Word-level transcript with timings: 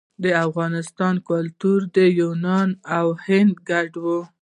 د 0.23 0.25
افغانستان 0.45 1.15
کلتور 1.29 1.79
د 1.95 1.97
یونان 2.21 2.69
او 2.97 3.07
هند 3.25 3.53
ګډ 3.69 3.91
و 4.03 4.05